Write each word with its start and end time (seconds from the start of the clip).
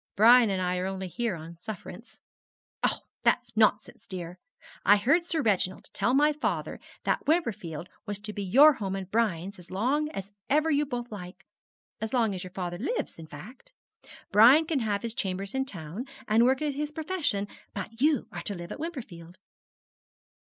Brian 0.15 0.49
and 0.49 0.63
I 0.63 0.77
are 0.79 0.87
only 0.87 1.07
here 1.07 1.35
on 1.35 1.57
sufferance.' 1.57 2.17
'Oh, 2.83 3.01
that's 3.21 3.55
nonsense, 3.55 4.07
dear. 4.07 4.39
I 4.83 4.97
heard 4.97 5.23
Sir 5.23 5.43
Reginald 5.43 5.89
tell 5.93 6.15
my 6.15 6.33
father 6.33 6.79
that 7.03 7.27
Wimperfield 7.27 7.87
was 8.07 8.17
to 8.21 8.33
be 8.33 8.41
your 8.41 8.73
home 8.73 8.95
and 8.95 9.11
Brian's 9.11 9.59
as 9.59 9.69
long 9.69 10.09
as 10.09 10.31
ever 10.49 10.71
you 10.71 10.87
both 10.87 11.11
like 11.11 11.45
as 11.99 12.15
long 12.15 12.33
as 12.33 12.43
your 12.43 12.49
father 12.49 12.79
lives, 12.79 13.19
in 13.19 13.27
fact. 13.27 13.73
Brian 14.31 14.65
can 14.65 14.79
have 14.79 15.03
his 15.03 15.13
chambers 15.13 15.53
in 15.53 15.65
town, 15.65 16.05
and 16.27 16.45
work 16.45 16.63
at 16.63 16.73
his 16.73 16.91
profession, 16.91 17.47
but 17.75 18.01
you 18.01 18.27
are 18.31 18.41
to 18.41 18.55
live 18.55 18.71
at 18.71 18.79
Wimperfield.' 18.79 19.37